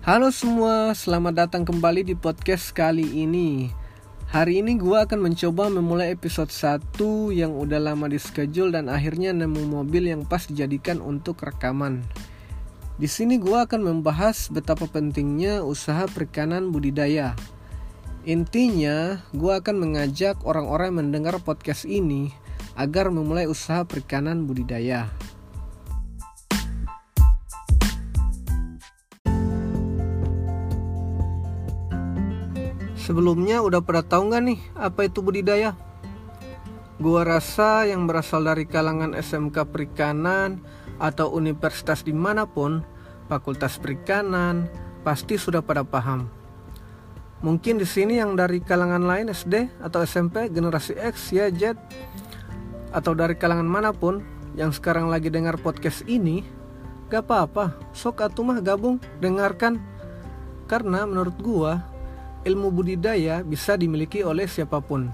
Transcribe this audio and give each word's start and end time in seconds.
Halo 0.00 0.32
semua, 0.32 0.96
selamat 0.96 1.44
datang 1.44 1.60
kembali 1.68 2.00
di 2.00 2.16
podcast 2.16 2.72
kali 2.72 3.20
ini. 3.20 3.68
Hari 4.32 4.64
ini 4.64 4.80
gue 4.80 4.96
akan 4.96 5.28
mencoba 5.28 5.68
memulai 5.68 6.16
episode 6.16 6.48
1 6.48 6.96
yang 7.36 7.52
udah 7.52 7.76
lama 7.76 8.08
di 8.08 8.16
schedule 8.16 8.72
dan 8.72 8.88
akhirnya 8.88 9.36
nemu 9.36 9.60
mobil 9.60 10.08
yang 10.08 10.24
pas 10.24 10.48
dijadikan 10.48 11.04
untuk 11.04 11.44
rekaman. 11.44 12.00
Di 12.96 13.04
sini 13.04 13.36
gue 13.36 13.52
akan 13.52 13.84
membahas 13.84 14.48
betapa 14.48 14.88
pentingnya 14.88 15.60
usaha 15.68 16.08
perikanan 16.08 16.72
budidaya. 16.72 17.36
Intinya, 18.24 19.20
gue 19.36 19.52
akan 19.52 19.84
mengajak 19.84 20.40
orang-orang 20.48 20.96
mendengar 20.96 21.36
podcast 21.44 21.84
ini 21.84 22.32
agar 22.72 23.12
memulai 23.12 23.44
usaha 23.44 23.84
perikanan 23.84 24.48
budidaya. 24.48 25.12
Sebelumnya 33.10 33.58
udah 33.58 33.82
pada 33.82 34.06
tahu 34.06 34.30
nggak 34.30 34.42
nih 34.46 34.60
apa 34.78 35.10
itu 35.10 35.18
budidaya? 35.18 35.74
Gua 37.02 37.26
rasa 37.26 37.82
yang 37.82 38.06
berasal 38.06 38.46
dari 38.46 38.70
kalangan 38.70 39.18
SMK 39.18 39.66
Perikanan 39.66 40.62
atau 41.02 41.34
universitas 41.34 42.06
di 42.06 42.14
mana 42.14 42.46
pun, 42.46 42.86
fakultas 43.26 43.82
perikanan, 43.82 44.70
pasti 45.02 45.34
sudah 45.34 45.58
pada 45.58 45.82
paham. 45.82 46.30
Mungkin 47.42 47.82
di 47.82 47.86
sini 47.88 48.22
yang 48.22 48.38
dari 48.38 48.62
kalangan 48.62 49.02
lain 49.02 49.34
SD 49.34 49.82
atau 49.82 50.06
SMP 50.06 50.46
generasi 50.46 50.94
X, 50.94 51.34
Y, 51.34 51.50
Z 51.50 51.74
atau 52.94 53.10
dari 53.18 53.34
kalangan 53.34 53.66
mana 53.66 53.90
pun 53.90 54.22
yang 54.54 54.70
sekarang 54.70 55.10
lagi 55.10 55.34
dengar 55.34 55.58
podcast 55.58 56.06
ini, 56.06 56.46
gak 57.10 57.26
apa-apa, 57.26 57.74
sok 57.90 58.22
atuh 58.22 58.46
mah 58.46 58.62
gabung, 58.62 59.02
dengarkan. 59.18 59.82
Karena 60.70 61.02
menurut 61.10 61.34
gua, 61.42 61.89
ilmu 62.40 62.72
budidaya 62.72 63.44
bisa 63.44 63.76
dimiliki 63.76 64.24
oleh 64.24 64.48
siapa 64.48 64.80
pun. 64.80 65.12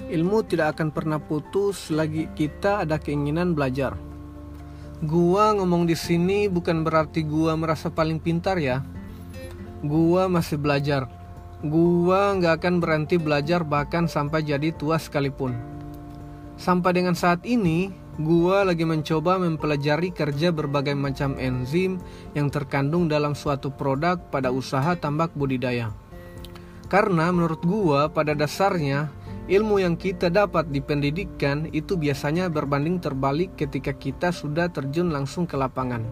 Ilmu 0.00 0.44
tidak 0.44 0.76
akan 0.76 0.88
pernah 0.92 1.20
putus 1.20 1.88
selagi 1.88 2.28
kita 2.36 2.84
ada 2.84 2.96
keinginan 2.96 3.52
belajar. 3.56 3.96
Gua 5.00 5.56
ngomong 5.56 5.88
di 5.88 5.96
sini 5.96 6.48
bukan 6.48 6.84
berarti 6.84 7.24
gua 7.24 7.56
merasa 7.56 7.88
paling 7.88 8.20
pintar 8.20 8.60
ya. 8.60 8.84
Gua 9.80 10.28
masih 10.28 10.60
belajar. 10.60 11.08
Gua 11.64 12.36
nggak 12.36 12.60
akan 12.60 12.74
berhenti 12.80 13.16
belajar 13.16 13.64
bahkan 13.64 14.08
sampai 14.08 14.44
jadi 14.44 14.72
tua 14.76 15.00
sekalipun. 15.00 15.56
Sampai 16.60 16.92
dengan 16.92 17.16
saat 17.16 17.40
ini, 17.48 17.88
gua 18.20 18.68
lagi 18.68 18.84
mencoba 18.84 19.40
mempelajari 19.40 20.12
kerja 20.12 20.52
berbagai 20.52 20.92
macam 20.92 21.40
enzim 21.40 21.96
yang 22.36 22.52
terkandung 22.52 23.08
dalam 23.08 23.32
suatu 23.32 23.72
produk 23.72 24.20
pada 24.28 24.52
usaha 24.52 24.92
tambak 24.96 25.32
budidaya. 25.32 25.88
Karena 26.90 27.30
menurut 27.30 27.62
gua 27.62 28.10
pada 28.10 28.34
dasarnya 28.34 29.14
ilmu 29.46 29.78
yang 29.78 29.94
kita 29.94 30.26
dapat 30.26 30.74
di 30.74 30.82
pendidikan 30.82 31.70
itu 31.70 31.94
biasanya 31.94 32.50
berbanding 32.50 32.98
terbalik 32.98 33.54
ketika 33.54 33.94
kita 33.94 34.34
sudah 34.34 34.66
terjun 34.74 35.14
langsung 35.14 35.46
ke 35.46 35.54
lapangan. 35.54 36.02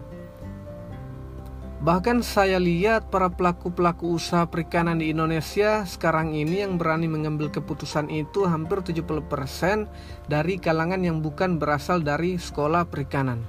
Bahkan 1.79 2.23
saya 2.23 2.59
lihat 2.59 3.07
para 3.07 3.31
pelaku-pelaku 3.31 4.19
usaha 4.19 4.43
perikanan 4.47 4.99
di 4.99 5.15
Indonesia 5.15 5.87
sekarang 5.87 6.35
ini 6.35 6.63
yang 6.63 6.75
berani 6.75 7.07
mengambil 7.07 7.47
keputusan 7.47 8.11
itu 8.11 8.43
hampir 8.43 8.83
70% 8.83 9.87
dari 10.27 10.59
kalangan 10.59 10.99
yang 10.99 11.23
bukan 11.23 11.55
berasal 11.55 12.03
dari 12.03 12.35
sekolah 12.35 12.83
perikanan. 12.87 13.43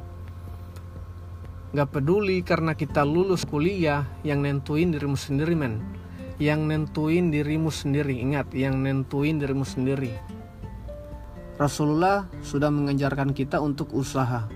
Gak 1.75 1.91
peduli 1.95 2.43
karena 2.43 2.75
kita 2.79 3.03
lulus 3.03 3.43
kuliah 3.47 4.07
yang 4.23 4.47
nentuin 4.47 4.95
dirimu 4.95 5.19
sendiri 5.19 5.55
men 5.59 6.00
yang 6.41 6.65
nentuin 6.65 7.29
dirimu 7.29 7.69
sendiri. 7.69 8.17
Ingat, 8.17 8.57
yang 8.57 8.81
nentuin 8.81 9.37
dirimu 9.37 9.63
sendiri. 9.63 10.17
Rasulullah 11.61 12.25
sudah 12.41 12.73
mengajarkan 12.73 13.37
kita 13.37 13.61
untuk 13.61 13.93
usaha. 13.93 14.49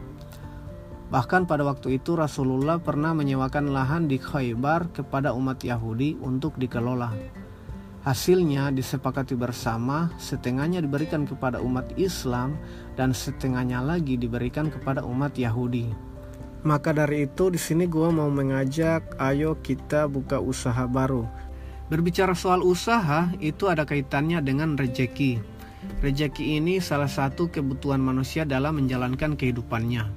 Bahkan 1.12 1.44
pada 1.44 1.68
waktu 1.68 2.00
itu 2.00 2.16
Rasulullah 2.16 2.80
pernah 2.80 3.12
menyewakan 3.12 3.70
lahan 3.70 4.08
di 4.08 4.16
Khaybar 4.16 4.88
kepada 4.96 5.36
umat 5.36 5.60
Yahudi 5.60 6.16
untuk 6.24 6.56
dikelola. 6.56 7.12
Hasilnya 8.08 8.72
disepakati 8.72 9.36
bersama, 9.36 10.08
setengahnya 10.16 10.80
diberikan 10.80 11.28
kepada 11.28 11.60
umat 11.60 11.92
Islam 12.00 12.56
dan 12.96 13.12
setengahnya 13.12 13.84
lagi 13.84 14.16
diberikan 14.16 14.72
kepada 14.72 15.04
umat 15.04 15.36
Yahudi. 15.36 15.92
Maka 16.64 16.96
dari 16.96 17.28
itu 17.28 17.52
di 17.52 17.60
sini 17.60 17.84
gue 17.84 18.08
mau 18.08 18.32
mengajak, 18.32 19.20
ayo 19.20 19.60
kita 19.60 20.08
buka 20.08 20.40
usaha 20.40 20.88
baru 20.88 21.28
Berbicara 21.84 22.32
soal 22.32 22.64
usaha, 22.64 23.28
itu 23.44 23.68
ada 23.68 23.84
kaitannya 23.84 24.40
dengan 24.40 24.72
rejeki. 24.72 25.36
Rejeki 26.00 26.56
ini 26.56 26.80
salah 26.80 27.12
satu 27.12 27.52
kebutuhan 27.52 28.00
manusia 28.00 28.48
dalam 28.48 28.80
menjalankan 28.80 29.36
kehidupannya. 29.36 30.08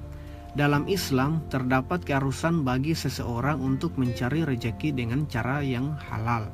Dalam 0.56 0.88
Islam, 0.88 1.44
terdapat 1.52 2.08
keharusan 2.08 2.64
bagi 2.64 2.96
seseorang 2.96 3.60
untuk 3.60 4.00
mencari 4.00 4.48
rejeki 4.48 4.96
dengan 4.96 5.28
cara 5.28 5.60
yang 5.60 5.92
halal. 6.08 6.48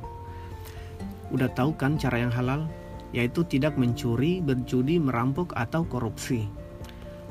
Udah 1.31 1.47
tahu 1.55 1.71
kan 1.79 1.95
cara 1.95 2.19
yang 2.19 2.33
halal? 2.35 2.67
Yaitu 3.15 3.47
tidak 3.47 3.79
mencuri, 3.79 4.43
berjudi, 4.43 4.99
merampok, 4.99 5.55
atau 5.55 5.87
korupsi. 5.87 6.43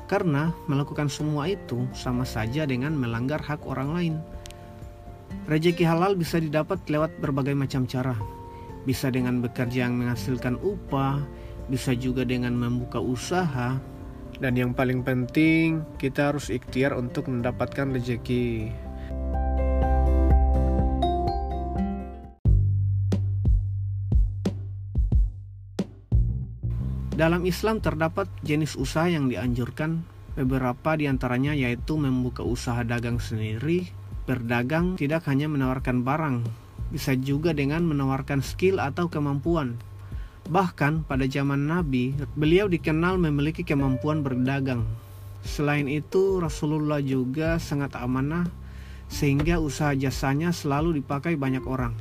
Karena 0.08 0.56
melakukan 0.72 1.12
semua 1.12 1.52
itu 1.52 1.84
sama 1.92 2.24
saja 2.24 2.64
dengan 2.64 2.96
melanggar 2.96 3.44
hak 3.44 3.68
orang 3.68 3.92
lain 3.92 4.16
Rezeki 5.44 5.84
halal 5.84 6.16
bisa 6.16 6.40
didapat 6.40 6.80
lewat 6.88 7.20
berbagai 7.20 7.52
macam 7.52 7.84
cara. 7.84 8.16
Bisa 8.88 9.12
dengan 9.12 9.44
bekerja 9.44 9.88
yang 9.88 10.00
menghasilkan 10.00 10.56
upah, 10.60 11.20
bisa 11.68 11.96
juga 11.96 12.24
dengan 12.24 12.52
membuka 12.56 13.00
usaha, 13.00 13.76
dan 14.42 14.58
yang 14.58 14.74
paling 14.74 15.06
penting, 15.06 15.86
kita 15.96 16.34
harus 16.34 16.50
ikhtiar 16.50 16.98
untuk 16.98 17.30
mendapatkan 17.30 17.94
rezeki. 17.94 18.74
Dalam 27.14 27.46
Islam 27.46 27.78
terdapat 27.78 28.26
jenis 28.42 28.74
usaha 28.74 29.06
yang 29.06 29.30
dianjurkan, 29.30 30.02
beberapa 30.34 30.98
di 30.98 31.06
antaranya 31.06 31.54
yaitu 31.54 31.94
membuka 31.94 32.42
usaha 32.42 32.82
dagang 32.82 33.22
sendiri, 33.22 33.86
Berdagang 34.24 34.96
tidak 34.96 35.28
hanya 35.28 35.52
menawarkan 35.52 36.00
barang, 36.00 36.48
bisa 36.88 37.12
juga 37.12 37.52
dengan 37.52 37.84
menawarkan 37.84 38.40
skill 38.40 38.80
atau 38.80 39.12
kemampuan. 39.12 39.76
Bahkan 40.48 41.04
pada 41.04 41.28
zaman 41.28 41.68
Nabi, 41.68 42.16
beliau 42.32 42.68
dikenal 42.68 43.20
memiliki 43.20 43.64
kemampuan 43.64 44.24
berdagang. 44.24 44.84
Selain 45.44 45.84
itu, 45.88 46.40
Rasulullah 46.40 47.04
juga 47.04 47.60
sangat 47.60 48.00
amanah 48.00 48.48
sehingga 49.12 49.60
usaha 49.60 49.92
jasanya 49.92 50.56
selalu 50.56 51.04
dipakai 51.04 51.36
banyak 51.36 51.64
orang. 51.68 51.92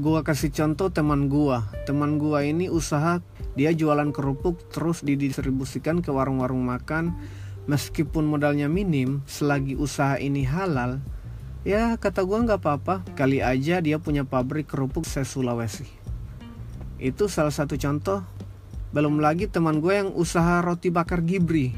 Gua 0.00 0.24
kasih 0.24 0.48
contoh 0.56 0.88
teman 0.88 1.28
gua. 1.28 1.68
Teman 1.84 2.16
gua 2.16 2.48
ini 2.48 2.72
usaha 2.72 3.20
dia 3.52 3.76
jualan 3.76 4.08
kerupuk 4.08 4.72
terus 4.72 5.04
didistribusikan 5.04 6.00
ke 6.00 6.08
warung-warung 6.08 6.64
makan. 6.64 7.12
Meskipun 7.68 8.24
modalnya 8.24 8.66
minim, 8.72 9.20
selagi 9.28 9.76
usaha 9.76 10.16
ini 10.16 10.42
halal, 10.48 10.98
Ya 11.62 11.94
kata 11.94 12.26
gue 12.26 12.42
nggak 12.42 12.58
apa-apa, 12.58 13.06
kali 13.14 13.38
aja 13.38 13.78
dia 13.78 14.02
punya 14.02 14.26
pabrik 14.26 14.66
kerupuk 14.66 15.06
se 15.06 15.22
Sulawesi. 15.22 15.86
Itu 16.98 17.30
salah 17.30 17.54
satu 17.54 17.78
contoh. 17.78 18.26
Belum 18.90 19.22
lagi 19.22 19.46
teman 19.46 19.78
gue 19.78 19.94
yang 19.94 20.10
usaha 20.10 20.58
roti 20.58 20.90
bakar 20.90 21.22
Gibri. 21.22 21.70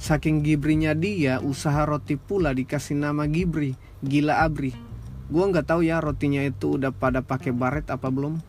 Saking 0.00 0.40
Gibrinya 0.40 0.96
dia, 0.96 1.44
usaha 1.44 1.84
roti 1.84 2.16
pula 2.16 2.56
dikasih 2.56 2.96
nama 2.96 3.28
Gibri, 3.28 3.76
gila 4.00 4.40
abri. 4.40 4.72
Gue 5.28 5.44
nggak 5.44 5.76
tahu 5.76 5.84
ya 5.84 6.00
rotinya 6.00 6.40
itu 6.40 6.80
udah 6.80 6.88
pada 6.88 7.20
pakai 7.20 7.52
baret 7.52 7.84
apa 7.92 8.08
belum. 8.08 8.40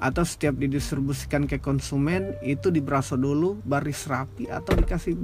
Atau 0.00 0.24
setiap 0.24 0.56
didistribusikan 0.56 1.44
ke 1.44 1.60
konsumen 1.60 2.40
itu 2.40 2.72
diberaso 2.72 3.20
dulu, 3.20 3.60
baris 3.68 4.08
rapi 4.08 4.48
atau 4.48 4.72
dikasih 4.80 5.20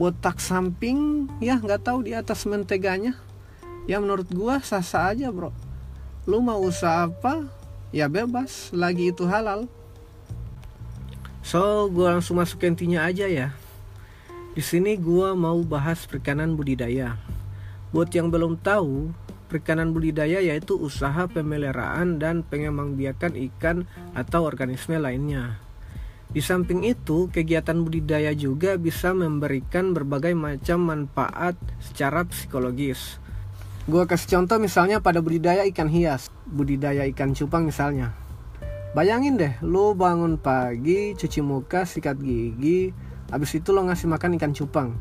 botak 0.00 0.40
samping 0.40 1.28
ya 1.38 1.60
nggak 1.60 1.84
tahu 1.84 2.08
di 2.08 2.16
atas 2.16 2.48
menteganya 2.50 3.14
ya 3.84 4.00
menurut 4.00 4.28
gua 4.32 4.60
sah-sah 4.60 5.12
aja 5.12 5.28
bro. 5.32 5.52
Lu 6.24 6.40
mau 6.40 6.60
usaha 6.60 7.08
apa 7.08 7.48
ya 7.92 8.08
bebas. 8.08 8.72
Lagi 8.72 9.12
itu 9.12 9.28
halal. 9.28 9.68
So 11.44 11.92
gua 11.92 12.16
langsung 12.16 12.40
masuk 12.40 12.64
intinya 12.64 13.04
aja 13.04 13.28
ya. 13.28 13.52
Di 14.54 14.62
sini 14.62 14.96
gua 14.96 15.36
mau 15.36 15.60
bahas 15.66 16.06
perikanan 16.08 16.56
budidaya. 16.56 17.18
Buat 17.92 18.10
yang 18.14 18.30
belum 18.32 18.58
tahu 18.58 19.12
perikanan 19.54 19.94
budidaya 19.94 20.42
yaitu 20.42 20.74
usaha 20.74 21.30
pemeliharaan 21.30 22.18
dan 22.18 22.42
pengembangbiakan 22.42 23.38
ikan 23.38 23.86
atau 24.16 24.42
organisme 24.42 24.98
lainnya. 24.98 25.62
Di 26.34 26.42
samping 26.42 26.82
itu, 26.82 27.30
kegiatan 27.30 27.78
budidaya 27.78 28.34
juga 28.34 28.74
bisa 28.74 29.14
memberikan 29.14 29.94
berbagai 29.94 30.34
macam 30.34 30.82
manfaat 30.90 31.54
secara 31.78 32.26
psikologis, 32.26 33.22
Gua 33.84 34.08
kasih 34.08 34.40
contoh 34.40 34.56
misalnya 34.56 35.04
pada 35.04 35.20
budidaya 35.20 35.60
ikan 35.68 35.92
hias, 35.92 36.32
budidaya 36.48 37.04
ikan 37.12 37.36
cupang 37.36 37.68
misalnya. 37.68 38.16
Bayangin 38.96 39.36
deh, 39.36 39.60
lu 39.60 39.92
bangun 39.92 40.40
pagi, 40.40 41.12
cuci 41.12 41.44
muka, 41.44 41.84
sikat 41.84 42.16
gigi, 42.16 42.96
habis 43.28 43.52
itu 43.52 43.76
lo 43.76 43.84
ngasih 43.84 44.08
makan 44.08 44.40
ikan 44.40 44.56
cupang. 44.56 44.96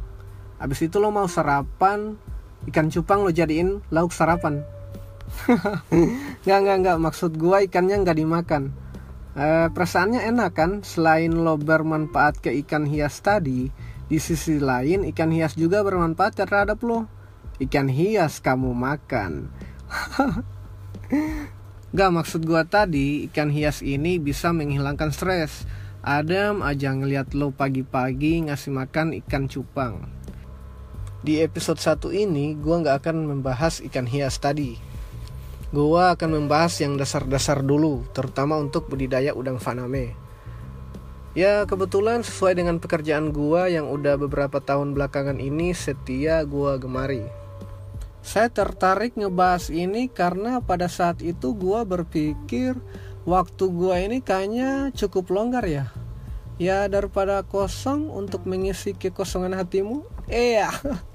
Habis 0.59 0.83
itu 0.83 0.99
lo 0.99 1.15
mau 1.15 1.31
sarapan, 1.31 2.19
ikan 2.67 2.91
cupang 2.91 3.23
lo 3.23 3.31
jadiin 3.31 3.79
lauk 3.87 4.11
sarapan. 4.11 4.67
nggak 6.43 6.59
nggak 6.67 6.77
nggak 6.83 6.97
maksud 6.99 7.39
gua 7.39 7.63
ikannya 7.63 8.03
nggak 8.03 8.19
dimakan. 8.19 8.75
Eh, 9.39 9.71
perasaannya 9.71 10.27
enak 10.27 10.51
kan? 10.59 10.71
Selain 10.83 11.31
lo 11.31 11.55
bermanfaat 11.55 12.43
ke 12.43 12.51
ikan 12.67 12.83
hias 12.83 13.23
tadi, 13.23 13.71
di 14.11 14.17
sisi 14.19 14.59
lain 14.59 15.07
ikan 15.15 15.31
hias 15.31 15.55
juga 15.55 15.79
bermanfaat 15.87 16.35
terhadap 16.35 16.83
lo 16.83 17.22
ikan 17.67 17.87
hias 17.87 18.43
kamu 18.43 18.75
makan. 18.75 19.47
Gak 21.93 22.09
maksud 22.09 22.49
gua 22.49 22.65
tadi 22.65 23.29
ikan 23.29 23.53
hias 23.53 23.85
ini 23.85 24.17
bisa 24.17 24.49
menghilangkan 24.49 25.13
stres. 25.13 25.69
Adam 26.03 26.65
aja 26.65 26.91
ngeliat 26.91 27.31
lo 27.31 27.55
pagi-pagi 27.55 28.49
ngasih 28.49 28.73
makan 28.73 29.15
ikan 29.23 29.47
cupang. 29.47 30.03
Di 31.23 31.39
episode 31.39 31.79
1 31.79 32.11
ini 32.11 32.59
gua 32.59 32.83
nggak 32.83 33.05
akan 33.05 33.29
membahas 33.29 33.79
ikan 33.87 34.03
hias 34.03 34.35
tadi. 34.41 34.75
Gua 35.71 36.17
akan 36.17 36.43
membahas 36.43 36.75
yang 36.83 36.99
dasar-dasar 36.99 37.63
dulu, 37.63 38.03
terutama 38.11 38.59
untuk 38.59 38.91
budidaya 38.91 39.31
udang 39.31 39.61
faname. 39.61 40.17
Ya 41.33 41.65
kebetulan 41.65 42.21
sesuai 42.21 42.57
dengan 42.57 42.77
pekerjaan 42.77 43.33
gua 43.33 43.65
yang 43.65 43.89
udah 43.89 44.21
beberapa 44.21 44.61
tahun 44.61 44.93
belakangan 44.93 45.41
ini 45.41 45.73
setia 45.73 46.45
gua 46.45 46.77
gemari. 46.77 47.42
Saya 48.23 48.47
tertarik 48.47 49.19
ngebahas 49.19 49.67
ini 49.67 50.07
karena 50.07 50.63
pada 50.63 50.87
saat 50.87 51.19
itu 51.19 51.51
gue 51.51 51.83
berpikir 51.83 52.79
waktu 53.27 53.63
gue 53.67 53.95
ini 53.99 54.17
kayaknya 54.23 54.95
cukup 54.95 55.27
longgar 55.35 55.67
ya. 55.67 55.91
Ya 56.55 56.87
daripada 56.87 57.43
kosong 57.43 58.07
untuk 58.07 58.47
mengisi 58.47 58.95
kekosongan 58.95 59.59
hatimu. 59.59 60.07
Eh 60.31 60.55
ya, 60.55 60.71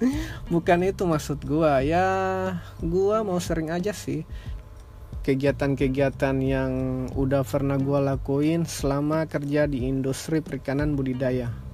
bukan 0.52 0.84
itu 0.84 1.08
maksud 1.08 1.40
gue. 1.48 1.72
Ya 1.88 2.06
gue 2.84 3.16
mau 3.24 3.40
sering 3.40 3.72
aja 3.72 3.96
sih 3.96 4.28
kegiatan-kegiatan 5.28 6.36
yang 6.40 6.72
udah 7.12 7.44
pernah 7.44 7.76
gue 7.76 8.00
lakuin 8.00 8.64
selama 8.64 9.28
kerja 9.28 9.68
di 9.68 9.84
industri 9.84 10.40
perikanan 10.40 10.96
budidaya 10.96 11.67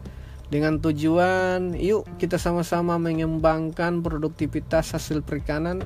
dengan 0.53 0.77
tujuan 0.81 1.73
yuk 1.79 2.05
kita 2.21 2.37
sama-sama 2.37 3.01
mengembangkan 3.01 4.05
produktivitas 4.05 4.93
hasil 4.93 5.25
perikanan 5.25 5.81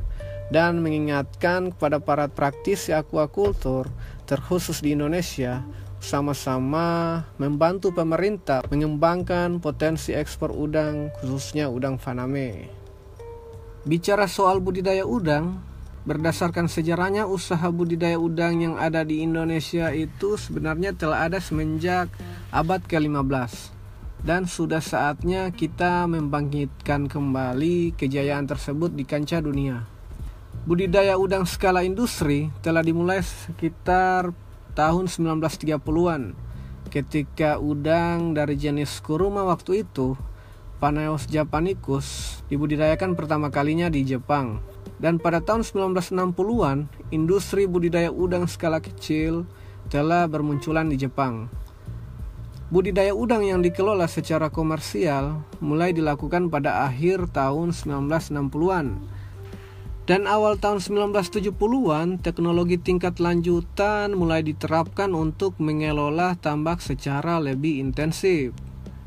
dan 0.49 0.81
mengingatkan 0.81 1.77
kepada 1.77 2.01
para 2.01 2.27
praktisi 2.27 2.97
aquaculture 2.97 3.89
terkhusus 4.25 4.81
di 4.81 4.97
Indonesia 4.97 5.63
sama-sama 5.99 7.23
membantu 7.37 7.91
pemerintah 7.91 8.63
mengembangkan 8.71 9.59
potensi 9.59 10.15
ekspor 10.15 10.55
udang 10.55 11.11
khususnya 11.19 11.67
udang 11.67 11.99
faname. 11.99 12.71
Bicara 13.83 14.31
soal 14.31 14.63
budidaya 14.63 15.03
udang, 15.03 15.59
berdasarkan 16.07 16.71
sejarahnya 16.71 17.27
usaha 17.27 17.67
budidaya 17.73 18.21
udang 18.21 18.63
yang 18.63 18.75
ada 18.79 19.03
di 19.03 19.27
Indonesia 19.27 19.91
itu 19.91 20.39
sebenarnya 20.39 20.95
telah 20.95 21.27
ada 21.27 21.43
semenjak 21.43 22.09
abad 22.55 22.81
ke-15 22.87 23.78
dan 24.23 24.47
sudah 24.47 24.83
saatnya 24.83 25.51
kita 25.55 26.07
membangkitkan 26.11 27.07
kembali 27.07 27.95
kejayaan 27.95 28.47
tersebut 28.51 28.95
di 28.95 29.07
kancah 29.07 29.43
dunia. 29.43 29.87
Budidaya 30.67 31.15
udang 31.17 31.47
skala 31.47 31.87
industri 31.87 32.51
telah 32.61 32.83
dimulai 32.83 33.23
sekitar 33.23 34.35
tahun 34.75 35.07
1930-an 35.07 36.35
ketika 36.89 37.61
udang 37.61 38.33
dari 38.33 38.57
jenis 38.57 39.01
kuruma 39.05 39.45
waktu 39.45 39.85
itu 39.87 40.17
Paneos 40.79 41.27
japanicus 41.27 42.39
dibudidayakan 42.47 43.19
pertama 43.19 43.51
kalinya 43.51 43.91
di 43.91 44.07
Jepang. 44.07 44.63
Dan 45.03 45.19
pada 45.19 45.43
tahun 45.43 45.67
1960-an, 45.67 46.87
industri 47.11 47.67
budidaya 47.67 48.15
udang 48.15 48.47
skala 48.47 48.79
kecil 48.79 49.43
telah 49.91 50.31
bermunculan 50.31 50.87
di 50.87 50.95
Jepang. 50.95 51.51
Budidaya 52.69 53.17
udang 53.17 53.49
yang 53.49 53.65
dikelola 53.65 54.05
secara 54.05 54.53
komersial 54.53 55.41
mulai 55.65 55.97
dilakukan 55.97 56.53
pada 56.53 56.85
akhir 56.85 57.33
tahun 57.33 57.73
1960-an. 57.73 59.01
Dan 60.05 60.29
awal 60.29 60.61
tahun 60.61 60.85
1970-an, 60.85 62.21
teknologi 62.21 62.77
tingkat 62.77 63.25
lanjutan 63.25 64.13
mulai 64.13 64.45
diterapkan 64.45 65.17
untuk 65.17 65.57
mengelola 65.57 66.37
tambak 66.37 66.85
secara 66.85 67.41
lebih 67.41 67.81
intensif. 67.81 68.53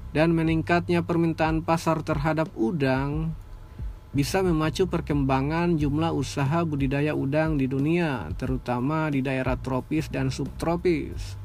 Dan 0.09 0.33
meningkatnya 0.33 1.05
permintaan 1.05 1.61
pasar 1.61 2.01
terhadap 2.01 2.49
udang 2.57 3.37
bisa 4.09 4.41
memacu 4.41 4.89
perkembangan 4.89 5.77
jumlah 5.77 6.17
usaha 6.17 6.65
budidaya 6.65 7.13
udang 7.13 7.61
di 7.61 7.69
dunia, 7.69 8.25
terutama 8.41 9.13
di 9.13 9.21
daerah 9.21 9.53
tropis 9.53 10.09
dan 10.09 10.33
subtropis. 10.33 11.37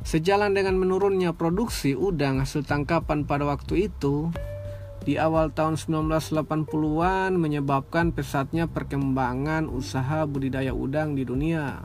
Sejalan 0.00 0.56
dengan 0.56 0.80
menurunnya 0.80 1.36
produksi 1.36 1.92
udang 1.92 2.40
hasil 2.40 2.64
tangkapan 2.64 3.28
pada 3.28 3.44
waktu 3.44 3.92
itu, 3.92 4.32
di 5.04 5.20
awal 5.20 5.52
tahun 5.52 5.76
1980-an 5.76 7.36
menyebabkan 7.36 8.12
pesatnya 8.12 8.64
perkembangan 8.64 9.68
usaha 9.68 10.24
budidaya 10.24 10.72
udang 10.72 11.12
di 11.16 11.28
dunia. 11.28 11.84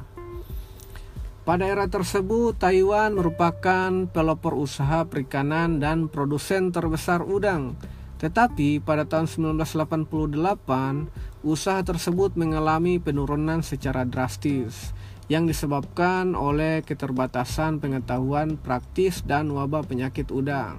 Pada 1.46 1.68
era 1.68 1.86
tersebut, 1.86 2.58
Taiwan 2.58 3.20
merupakan 3.20 4.10
pelopor 4.10 4.58
usaha 4.58 5.06
perikanan 5.06 5.78
dan 5.78 6.10
produsen 6.10 6.74
terbesar 6.74 7.22
udang. 7.22 7.78
Tetapi 8.18 8.82
pada 8.82 9.06
tahun 9.06 9.28
1988, 9.60 11.46
usaha 11.46 11.84
tersebut 11.84 12.34
mengalami 12.40 12.98
penurunan 12.98 13.62
secara 13.62 14.08
drastis 14.08 14.96
yang 15.26 15.50
disebabkan 15.50 16.38
oleh 16.38 16.86
keterbatasan 16.86 17.82
pengetahuan 17.82 18.62
praktis 18.62 19.26
dan 19.26 19.50
wabah 19.50 19.82
penyakit 19.82 20.30
udang. 20.30 20.78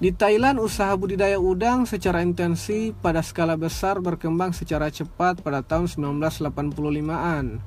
Di 0.00 0.16
Thailand, 0.16 0.64
usaha 0.64 0.96
budidaya 0.96 1.36
udang 1.36 1.84
secara 1.84 2.24
intensif 2.24 2.96
pada 3.04 3.20
skala 3.20 3.60
besar 3.60 4.00
berkembang 4.00 4.56
secara 4.56 4.88
cepat 4.88 5.44
pada 5.44 5.60
tahun 5.60 5.92
1985-an. 5.92 7.60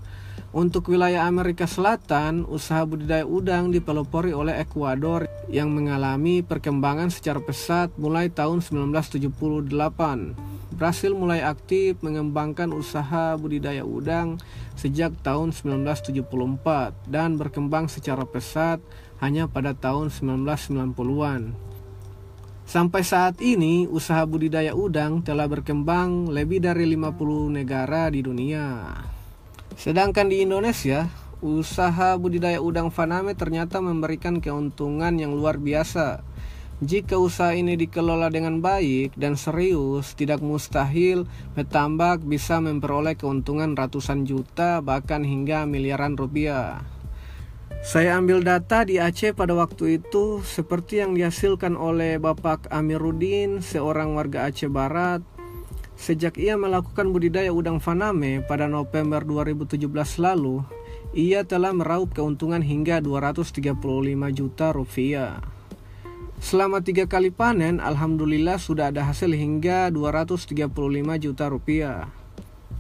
Untuk 0.54 0.94
wilayah 0.94 1.25
Amerika 1.25 1.66
Selatan, 1.66 2.46
usaha 2.46 2.86
budidaya 2.86 3.25
udang 3.25 3.74
dipelopori 3.74 4.38
oleh 4.38 4.62
Ekuador 4.62 5.25
yang 5.50 5.74
mengalami 5.74 6.46
perkembangan 6.46 7.10
secara 7.10 7.42
pesat 7.42 7.90
mulai 7.98 8.30
tahun 8.30 8.62
1978. 8.62 10.54
Brasil 10.74 11.13
mulai 11.13 11.46
aktif 11.46 12.02
mengembangkan 12.02 12.74
usaha 12.74 13.38
budidaya 13.38 13.86
udang 13.86 14.42
sejak 14.74 15.13
tahun 15.22 15.54
1974 15.54 16.22
dan 17.10 17.38
berkembang 17.38 17.86
secara 17.90 18.25
pesat 18.25 18.82
hanya 19.22 19.46
pada 19.46 19.78
tahun 19.78 20.10
1990-an. 20.10 21.54
Sampai 22.63 23.06
saat 23.06 23.38
ini, 23.44 23.86
usaha 23.86 24.24
budidaya 24.25 24.74
udang 24.74 25.22
telah 25.22 25.46
berkembang 25.46 26.32
lebih 26.32 26.63
dari 26.63 26.90
50 26.90 27.54
negara 27.54 28.10
di 28.10 28.24
dunia. 28.24 28.96
Sedangkan 29.75 30.30
di 30.30 30.46
Indonesia, 30.46 31.10
usaha 31.44 32.15
budidaya 32.15 32.62
udang 32.63 32.94
faname 32.94 33.36
ternyata 33.36 33.84
memberikan 33.84 34.39
keuntungan 34.39 35.18
yang 35.20 35.36
luar 35.36 35.60
biasa 35.60 36.34
jika 36.84 37.15
usaha 37.15 37.56
ini 37.56 37.80
dikelola 37.80 38.27
dengan 38.27 38.60
baik 38.60 39.15
dan 39.15 39.39
serius, 39.39 40.20
tidak 40.20 40.44
mustahil 40.44 41.24
petambak 41.56 42.20
bisa 42.27 42.60
memperoleh 42.60 43.15
keuntungan 43.15 43.72
ratusan 43.72 44.27
juta 44.27 44.84
bahkan 44.84 45.24
hingga 45.24 45.63
miliaran 45.63 46.20
rupiah. 46.20 46.84
Saya 47.80 48.20
ambil 48.20 48.44
data 48.44 48.84
di 48.84 49.00
Aceh 49.00 49.32
pada 49.32 49.56
waktu 49.56 50.03
itu 50.03 50.44
seperti 50.44 51.00
yang 51.00 51.15
dihasilkan 51.15 51.80
oleh 51.80 52.20
Bapak 52.20 52.68
Amiruddin, 52.68 53.63
seorang 53.63 54.12
warga 54.20 54.51
Aceh 54.51 54.68
Barat. 54.68 55.24
Sejak 55.94 56.42
ia 56.42 56.58
melakukan 56.58 57.14
budidaya 57.14 57.54
udang 57.54 57.78
faname 57.78 58.42
pada 58.44 58.66
November 58.66 59.22
2017 59.22 59.86
lalu, 60.18 60.66
ia 61.14 61.46
telah 61.46 61.70
meraup 61.70 62.12
keuntungan 62.18 62.66
hingga 62.66 62.98
235 62.98 63.78
juta 64.34 64.74
rupiah. 64.74 65.38
Selama 66.44 66.84
tiga 66.84 67.08
kali 67.08 67.32
panen, 67.32 67.80
Alhamdulillah 67.80 68.60
sudah 68.60 68.92
ada 68.92 69.08
hasil 69.08 69.32
hingga 69.32 69.88
235 69.94 70.68
juta 71.22 71.46
rupiah. 71.48 72.12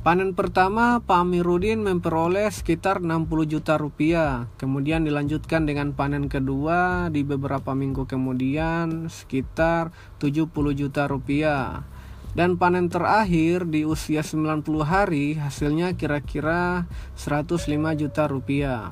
Panen 0.03 0.35
pertama, 0.35 0.99
Pak 0.99 1.23
Amiruddin 1.23 1.79
memperoleh 1.79 2.51
sekitar 2.51 2.99
60 2.99 3.47
juta 3.47 3.79
rupiah. 3.79 4.51
Kemudian 4.59 5.07
dilanjutkan 5.07 5.63
dengan 5.63 5.95
panen 5.95 6.27
kedua 6.27 7.07
di 7.07 7.23
beberapa 7.23 7.71
minggu 7.71 8.03
kemudian 8.03 9.07
sekitar 9.07 9.95
70 10.19 10.51
juta 10.75 11.07
rupiah. 11.07 11.87
Dan 12.33 12.57
panen 12.57 12.89
terakhir 12.89 13.69
di 13.69 13.85
usia 13.85 14.25
90 14.25 14.65
hari 14.81 15.37
hasilnya 15.37 15.93
kira-kira 15.93 16.89
105 17.13 17.69
juta 17.93 18.25
rupiah. 18.25 18.89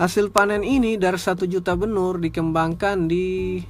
Hasil 0.00 0.32
panen 0.32 0.64
ini 0.64 0.96
dari 0.96 1.20
1 1.20 1.44
juta 1.44 1.76
benur 1.76 2.16
dikembangkan 2.16 3.04
di 3.04 3.60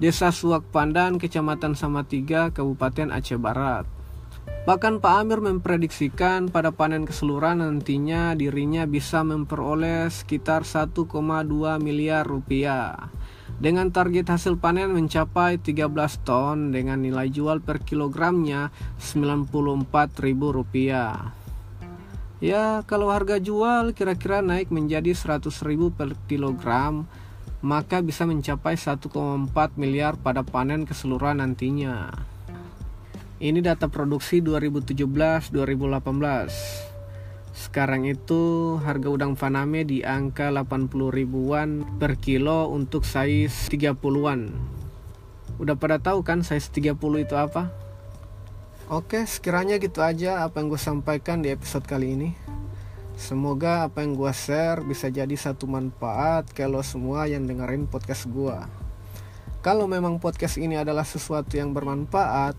Desa 0.00 0.32
Suak 0.32 0.72
Pandan, 0.72 1.20
Kecamatan 1.20 1.76
Samatiga, 1.76 2.48
Kabupaten 2.48 3.12
Aceh 3.12 3.36
Barat. 3.36 3.84
Bahkan 4.64 5.04
Pak 5.04 5.14
Amir 5.20 5.44
memprediksikan 5.44 6.48
pada 6.48 6.72
panen 6.72 7.04
keseluruhan 7.04 7.60
nantinya 7.60 8.32
dirinya 8.32 8.88
bisa 8.88 9.20
memperoleh 9.20 10.08
sekitar 10.08 10.64
1,2 10.64 11.06
miliar 11.78 12.24
rupiah 12.24 13.12
dengan 13.56 13.88
target 13.88 14.28
hasil 14.28 14.60
panen 14.60 14.92
mencapai 14.92 15.56
13 15.56 15.88
ton 16.28 16.76
dengan 16.76 17.00
nilai 17.00 17.32
jual 17.32 17.64
per 17.64 17.80
kilogramnya 17.80 18.68
Rp94.000. 19.00 20.92
Ya, 22.36 22.84
kalau 22.84 23.08
harga 23.08 23.40
jual 23.40 23.96
kira-kira 23.96 24.44
naik 24.44 24.68
menjadi 24.68 25.16
100.000 25.16 25.48
per 25.88 26.12
kilogram, 26.28 27.08
maka 27.64 28.04
bisa 28.04 28.28
mencapai 28.28 28.76
1,4 28.76 29.08
miliar 29.80 30.20
pada 30.20 30.44
panen 30.44 30.84
keseluruhan 30.84 31.40
nantinya. 31.40 32.12
Ini 33.40 33.64
data 33.64 33.88
produksi 33.88 34.44
2017-2018. 34.44 36.95
Sekarang 37.56 38.04
itu 38.04 38.76
harga 38.84 39.08
udang 39.08 39.32
faname 39.32 39.88
di 39.88 40.04
angka 40.04 40.52
80 40.52 40.92
ribuan 41.08 41.88
per 41.96 42.20
kilo 42.20 42.68
untuk 42.68 43.08
size 43.08 43.72
30-an. 43.72 44.52
Udah 45.56 45.72
pada 45.80 45.96
tahu 45.96 46.20
kan 46.20 46.44
size 46.44 46.68
30 46.68 47.00
itu 47.24 47.32
apa? 47.32 47.72
Oke, 48.92 49.24
sekiranya 49.24 49.80
gitu 49.80 50.04
aja 50.04 50.44
apa 50.44 50.60
yang 50.60 50.68
gue 50.68 50.76
sampaikan 50.76 51.40
di 51.40 51.48
episode 51.48 51.88
kali 51.88 52.12
ini. 52.12 52.30
Semoga 53.16 53.88
apa 53.88 54.04
yang 54.04 54.12
gue 54.12 54.28
share 54.36 54.84
bisa 54.84 55.08
jadi 55.08 55.32
satu 55.32 55.64
manfaat 55.64 56.52
kalau 56.52 56.84
semua 56.84 57.24
yang 57.24 57.48
dengerin 57.48 57.88
podcast 57.88 58.28
gue. 58.28 58.52
Kalau 59.64 59.88
memang 59.88 60.20
podcast 60.20 60.60
ini 60.60 60.76
adalah 60.76 61.08
sesuatu 61.08 61.56
yang 61.56 61.72
bermanfaat, 61.72 62.52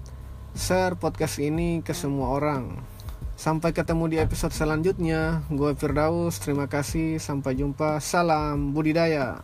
share 0.57 0.97
podcast 0.97 1.37
ini 1.37 1.85
ke 1.85 1.93
semua 1.93 2.33
orang. 2.33 2.96
Sampai 3.38 3.70
ketemu 3.70 4.10
di 4.10 4.17
episode 4.17 4.50
selanjutnya. 4.50 5.46
Gue 5.53 5.77
Firdaus, 5.77 6.41
terima 6.41 6.65
kasih. 6.65 7.22
Sampai 7.22 7.53
jumpa. 7.53 8.01
Salam 8.01 8.74
budidaya. 8.74 9.38